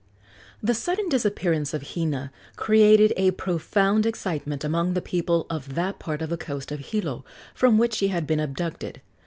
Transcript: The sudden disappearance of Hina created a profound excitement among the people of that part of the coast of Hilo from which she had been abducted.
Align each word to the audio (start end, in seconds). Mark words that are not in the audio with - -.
The 0.63 0.73
sudden 0.73 1.09
disappearance 1.09 1.75
of 1.75 1.93
Hina 1.93 2.31
created 2.55 3.13
a 3.17 3.29
profound 3.29 4.07
excitement 4.07 4.63
among 4.63 4.95
the 4.95 4.99
people 4.99 5.45
of 5.47 5.75
that 5.75 5.99
part 5.99 6.23
of 6.23 6.29
the 6.31 6.37
coast 6.37 6.71
of 6.71 6.79
Hilo 6.79 7.23
from 7.53 7.77
which 7.77 7.93
she 7.93 8.07
had 8.07 8.25
been 8.25 8.39
abducted. 8.39 9.01